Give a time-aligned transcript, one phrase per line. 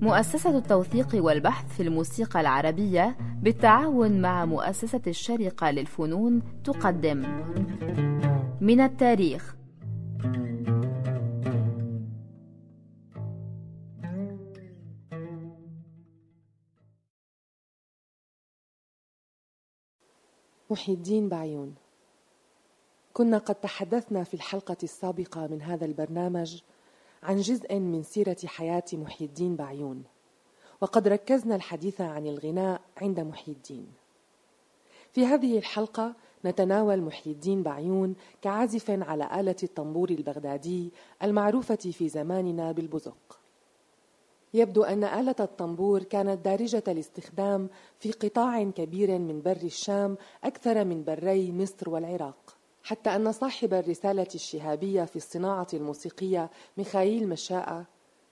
[0.00, 7.18] مؤسسة التوثيق والبحث في الموسيقى العربية بالتعاون مع مؤسسة الشرقة للفنون تقدم.
[8.60, 9.54] من التاريخ.
[20.70, 21.74] محي الدين بعيون.
[23.12, 26.62] كنا قد تحدثنا في الحلقة السابقة من هذا البرنامج
[27.22, 30.04] عن جزء من سيرة حياة محي الدين بعيون.
[30.80, 33.86] وقد ركزنا الحديث عن الغناء عند محي الدين.
[35.12, 40.90] في هذه الحلقة نتناول محي الدين بعيون كعازف على آلة الطنبور البغدادي
[41.22, 43.38] المعروفة في زماننا بالبزق.
[44.54, 51.04] يبدو أن آلة الطنبور كانت دارجة الاستخدام في قطاع كبير من بر الشام أكثر من
[51.04, 52.57] بري مصر والعراق.
[52.88, 57.84] حتى أن صاحب الرسالة الشهابية في الصناعة الموسيقية ميخائيل مشاء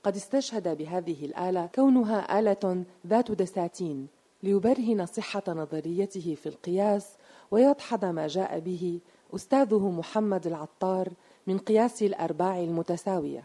[0.03, 4.09] قد استشهد بهذه الآلة كونها آلة ذات دساتين
[4.43, 7.17] ليبرهن صحة نظريته في القياس
[7.51, 9.01] ويدحض ما جاء به
[9.35, 11.09] أستاذه محمد العطار
[11.47, 13.45] من قياس الأرباع المتساوية.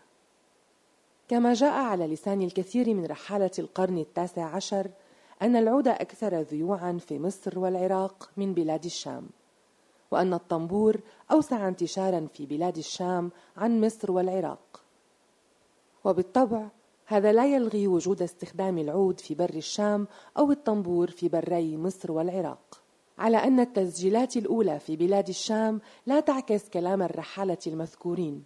[1.27, 4.87] كما جاء على لسان الكثير من رحالة القرن التاسع عشر
[5.41, 9.27] أن العود أكثر ذيوعا في مصر والعراق من بلاد الشام.
[10.11, 14.81] وأن الطنبور أوسع انتشارا في بلاد الشام عن مصر والعراق.
[16.03, 16.67] وبالطبع
[17.05, 22.81] هذا لا يلغي وجود استخدام العود في بر الشام أو الطنبور في بري مصر والعراق.
[23.17, 28.43] على أن التسجيلات الأولى في بلاد الشام لا تعكس كلام الرحالة المذكورين.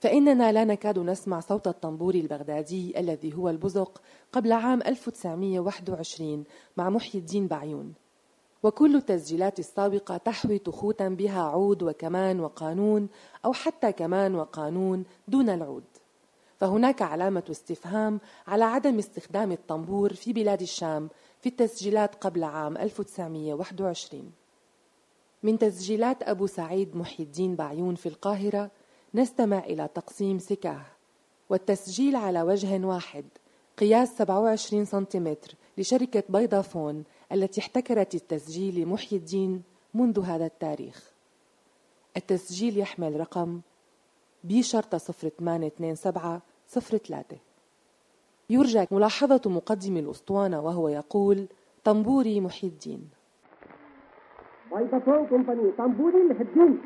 [0.00, 4.00] فإننا لا نكاد نسمع صوت الطنبور البغدادي الذي هو البزق
[4.32, 6.44] قبل عام 1921
[6.76, 8.03] مع محي الدين بعيون.
[8.64, 13.08] وكل التسجيلات السابقة تحوي تخوتا بها عود وكمان وقانون
[13.44, 15.84] أو حتى كمان وقانون دون العود.
[16.60, 21.08] فهناك علامة استفهام على عدم استخدام الطنبور في بلاد الشام
[21.40, 24.32] في التسجيلات قبل عام 1921
[25.42, 28.70] من تسجيلات أبو سعيد محي الدين بعيون في القاهرة
[29.14, 30.82] نستمع إلى تقسيم سكاه.
[31.50, 33.24] والتسجيل على وجه واحد
[33.78, 39.62] قياس 27 سنتيمتر لشركة بيضافون التي احتكرت التسجيل لمحي الدين
[39.94, 41.12] منذ هذا التاريخ.
[42.16, 43.60] التسجيل يحمل رقم
[44.44, 47.36] بي شرطة صفر ثمانية اثنين سبعة صفر ثلاثة.
[48.50, 51.46] يرجى ملاحظة مقدم الأسطوانة وهو يقول
[51.84, 53.10] طنبوري محي الدين.
[55.78, 56.80] طنبوري محي الدين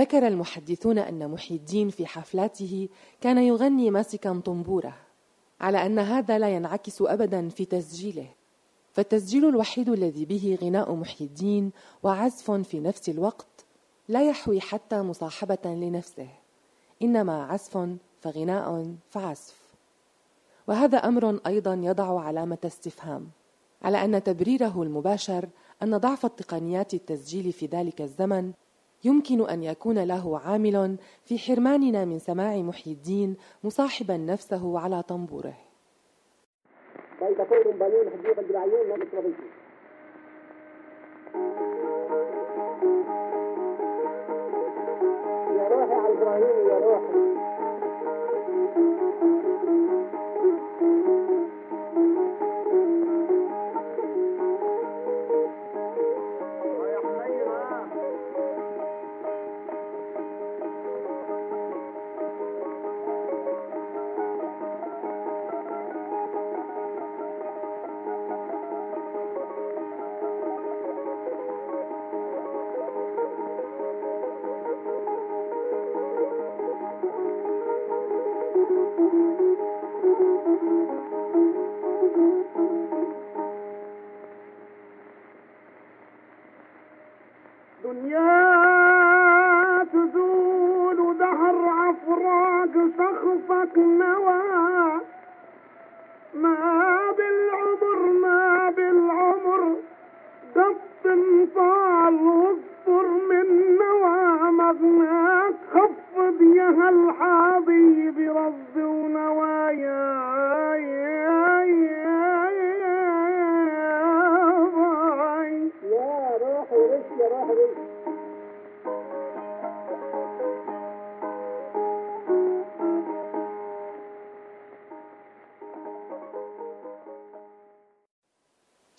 [0.00, 2.88] ذكر المحدثون أن محي الدين في حفلاته
[3.20, 4.96] كان يغني ماسكا طنبورة
[5.60, 8.28] على أن هذا لا ينعكس أبدا في تسجيله.
[8.92, 11.70] فالتسجيل الوحيد الذي به غناء محي الدين
[12.02, 13.64] وعزف في نفس الوقت
[14.08, 16.28] لا يحوي حتى مصاحبة لنفسه
[17.02, 17.88] إنما عزف
[18.20, 19.60] فغناء فعزف.
[20.68, 23.28] وهذا أمر أيضا يضع علامة استفهام
[23.82, 25.48] على أن تبريره المباشر
[25.82, 28.52] أن ضعف التقنيات التسجيل في ذلك الزمن
[29.04, 35.54] يمكن أن يكون له عامل في حرماننا من سماع محي الدين مصاحبا نفسه على طنبوره.
[45.58, 46.59] يا روحي على إبراهيم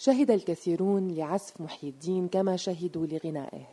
[0.03, 3.68] شهد الكثيرون لعزف محي الدين كما شهدوا لغنائه.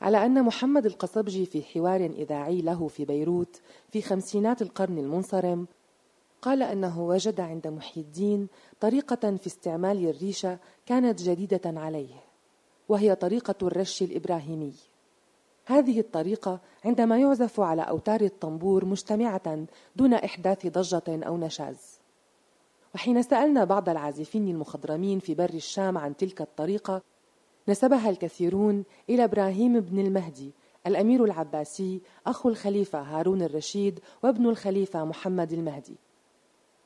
[0.00, 3.60] على أن محمد القصبجي في حوار إذاعي له في بيروت
[3.92, 5.66] في خمسينات القرن المنصرم
[6.42, 8.48] قال أنه وجد عند محي الدين
[8.80, 12.14] طريقة في استعمال الريشة كانت جديدة عليه
[12.88, 14.74] وهي طريقة الرش الإبراهيمي.
[15.66, 21.99] هذه الطريقة عندما يعزف على أوتار الطنبور مجتمعة دون إحداث ضجة أو نشاز.
[22.94, 27.02] وحين سألنا بعض العازفين المخضرمين في بر الشام عن تلك الطريقة
[27.68, 30.52] نسبها الكثيرون إلى إبراهيم بن المهدي
[30.86, 35.96] الأمير العباسي أخو الخليفة هارون الرشيد وابن الخليفة محمد المهدي.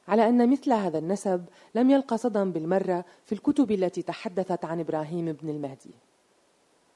[0.08, 1.44] على أن مثل هذا النسب
[1.75, 5.94] لم يلقى صدى بالمرة في الكتب التي تحدثت عن إبراهيم بن المهدي.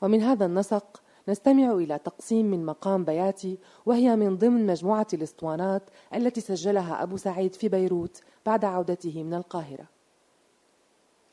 [0.02, 5.82] ومن هذا النسق نستمع إلى تقسيم من مقام بياتي وهي من ضمن مجموعة الاسطوانات
[6.14, 9.84] التي سجلها أبو سعيد في بيروت بعد عودته من القاهرة.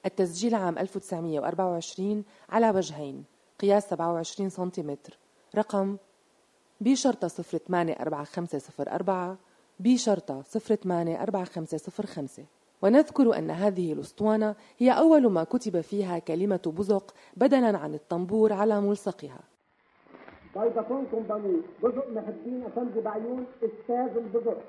[0.06, 3.24] التسجيل عام 1924 على وجهين
[3.60, 5.18] قياس 27 سنتيمتر.
[5.56, 5.98] رقم
[6.82, 9.38] بي شرطة 084504
[9.80, 12.46] بي شرطة 084505
[12.82, 18.82] ونذكر أن هذه الأسطوانة هي أول ما كتب فيها كلمة بزق بدلا عن الطنبور على
[18.82, 19.55] ملصقها.
[20.58, 24.62] ضيفتون كومباني بزق محبين أفندي بعيون أستاذ البزق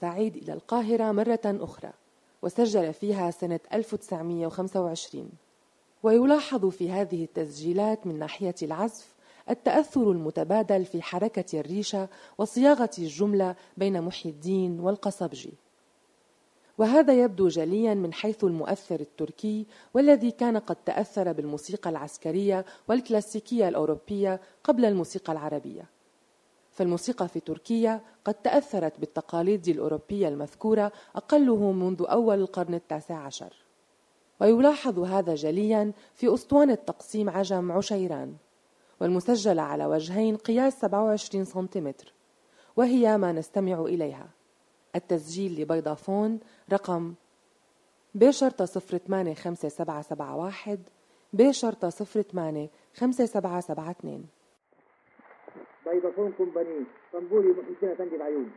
[0.00, 1.90] سعيد إلى القاهرة مرة أخرى
[2.42, 5.30] وسجل فيها سنة 1925
[6.02, 9.14] ويلاحظ في هذه التسجيلات من ناحية العزف
[9.50, 15.52] التأثر المتبادل في حركة الريشة وصياغة الجملة بين محي الدين والقصبجي.
[16.78, 24.40] وهذا يبدو جليا من حيث المؤثر التركي والذي كان قد تأثر بالموسيقى العسكرية والكلاسيكية الأوروبية
[24.64, 25.95] قبل الموسيقى العربية.
[26.76, 33.52] فالموسيقى في تركيا قد تأثرت بالتقاليد الأوروبية المذكورة أقله منذ أول القرن التاسع عشر.
[34.40, 38.34] ويلاحظ هذا جليا في أسطوانة تقسيم عجم عشيران
[39.00, 42.12] والمسجلة على وجهين قياس 27 سنتيمتر
[42.76, 44.28] وهي ما نستمع إليها.
[44.96, 46.40] التسجيل لبيضافون
[46.72, 47.14] رقم
[48.14, 50.80] ب شرطة صفر ثمانية خمسة سبعة سبعة واحد
[51.32, 54.35] ب شرطة صفر ثمانية خمسة سبعة سبعة اثنين.
[55.90, 58.50] فيضافون كومباني طنبوري محسنة تنجب عيون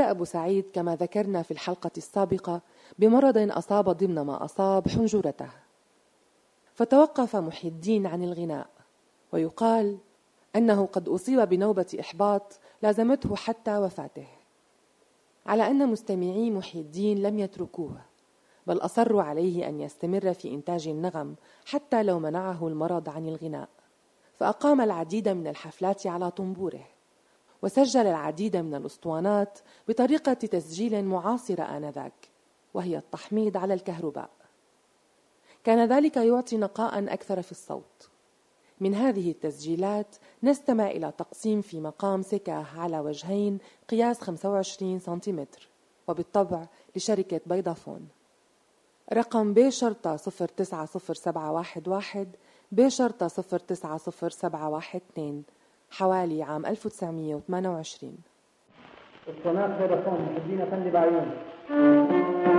[0.00, 2.60] عاد أبو سعيد كما ذكرنا في الحلقة السابقة
[2.98, 5.48] بمرض أصاب ضمن ما أصاب حنجرته.
[6.74, 8.66] فتوقف محي الدين عن الغناء
[9.32, 9.98] ويقال
[10.56, 14.26] أنه قد أصيب بنوبة إحباط لازمته حتى وفاته.
[15.46, 18.00] على أن مستمعي محي الدين لم يتركوه
[18.66, 21.34] بل أصروا عليه أن يستمر في إنتاج النغم
[21.66, 23.68] حتى لو منعه المرض عن الغناء
[24.34, 26.95] فأقام العديد من الحفلات على طنبوره.
[27.62, 32.28] وسجل العديد من الأسطوانات بطريقة تسجيل معاصرة آنذاك
[32.74, 34.30] وهي التحميض على الكهرباء.
[35.64, 38.08] كان ذلك يعطي نقاء أكثر في الصوت.
[38.80, 45.68] من هذه التسجيلات نستمع إلى تقسيم في مقام سكاه على وجهين قياس 25 سنتيمتر
[46.08, 46.66] وبالطبع
[46.96, 48.08] لشركة بيضافون
[49.12, 52.26] رقم ب شرطة 090711
[52.72, 55.42] ب شرطة 090712
[55.90, 58.16] حوالي عام 1928
[59.28, 60.18] الصناعة فودافون
[60.90, 62.55] بعيون.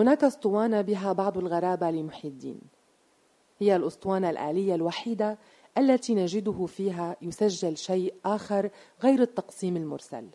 [0.00, 2.60] هناك أسطوانة بها بعض الغرابة لمحي الدين
[3.58, 5.38] هي الأسطوانة الآلية الوحيدة
[5.78, 8.70] التي نجده فيها يسجل شيء آخر
[9.02, 10.26] غير التقسيم المرسل.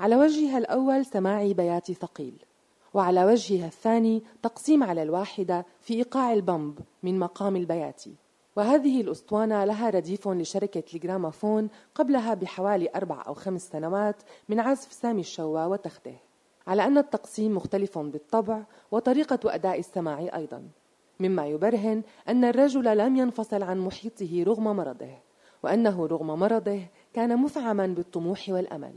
[0.00, 2.34] على وجهها الأول سماعي بياتي ثقيل
[2.94, 8.14] وعلى وجهها الثاني تقسيم على الواحدة في إيقاع البمب من مقام البياتي.
[8.56, 15.20] وهذه الأسطوانة لها رديف لشركة الجرامافون قبلها بحوالي أربع أو خمس سنوات من عزف سامي
[15.20, 16.29] الشوا وتخته.
[16.70, 20.68] على أن التقسيم مختلف بالطبع وطريقة أداء السماع أيضا.
[21.20, 25.18] مما يبرهن أن الرجل لم ينفصل عن محيطه رغم مرضه
[25.62, 26.80] وأنه رغم مرضه
[27.14, 28.94] كان مفعما بالطموح والأمل.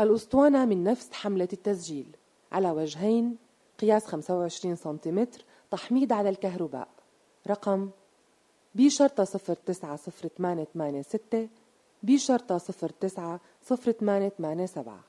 [0.00, 2.16] الأسطوانة من نفس حملة التسجيل
[2.52, 3.36] على وجهين
[3.80, 6.88] قياس 25 سنتيمتر تحميض على الكهرباء.
[7.48, 7.90] رقم
[8.74, 11.48] بي شرطة 090886
[12.02, 15.07] بي شرطة 090887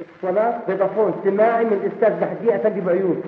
[0.00, 3.22] الصلاة بيضافون سماعي من الأستاذ بحديقة تجيب بعيون.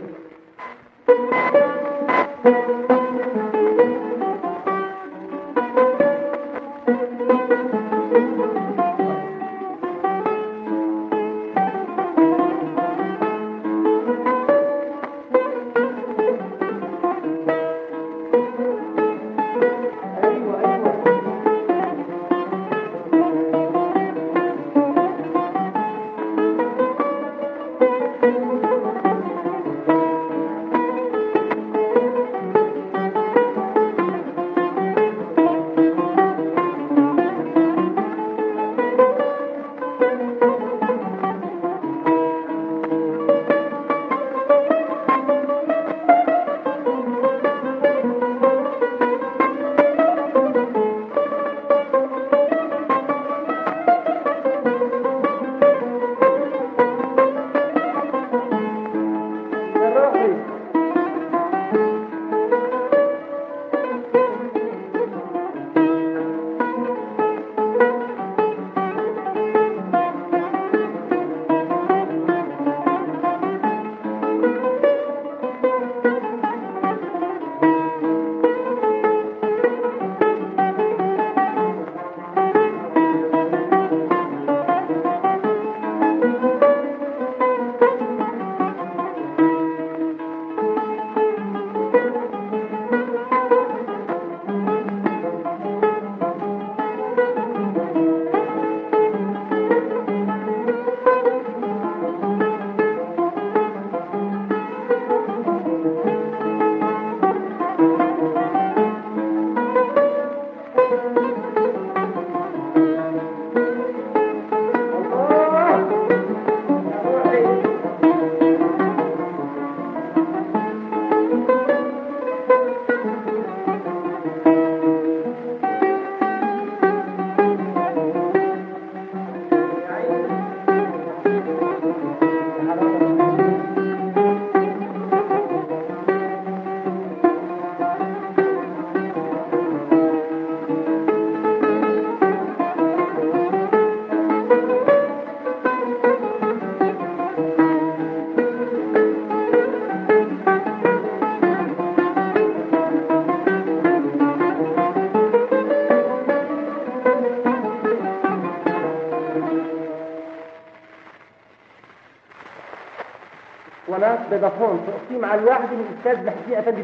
[164.37, 166.83] فودافون تقسيم على الواحد من الأستاذ بهدي أفندي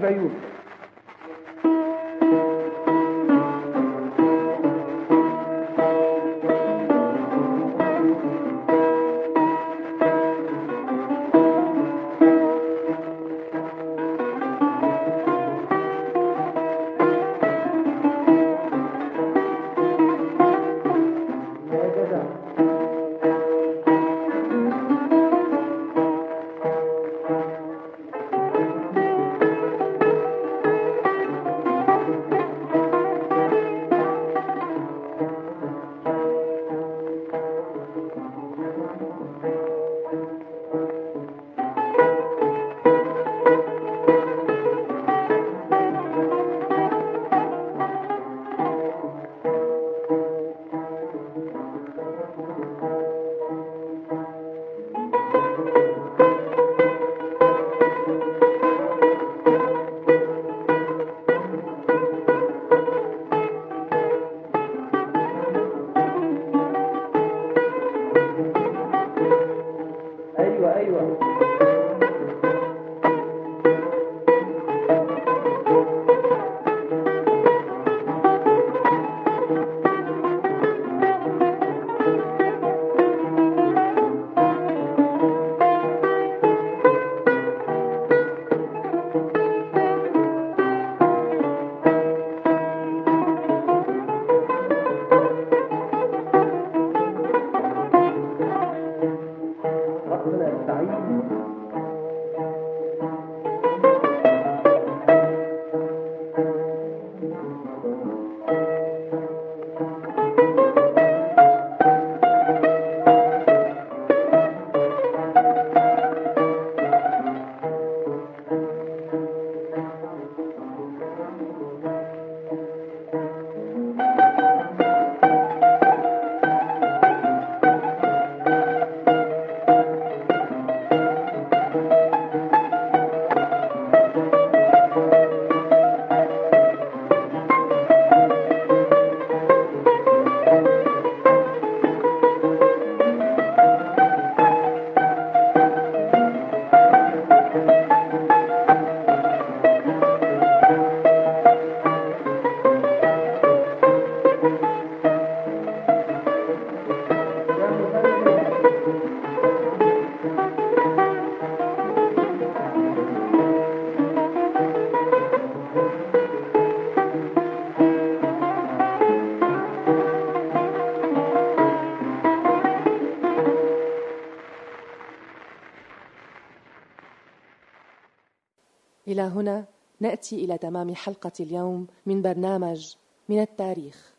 [179.23, 179.67] إلى هنا
[180.01, 182.95] نأتي إلى تمام حلقة اليوم من برنامج
[183.29, 184.13] من التاريخ.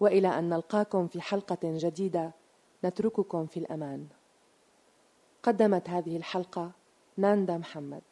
[0.00, 2.32] وإلى أن نلقاكم في حلقة جديدة
[2.84, 4.06] نترككم في الأمان.
[5.42, 6.72] قدمت هذه الحلقة
[7.16, 8.02] ناندا محمد.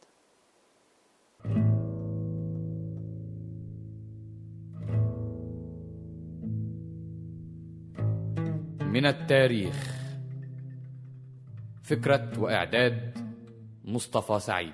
[8.80, 9.92] من التاريخ.
[11.82, 13.18] فكرة وإعداد
[13.84, 14.72] مصطفى سعيد.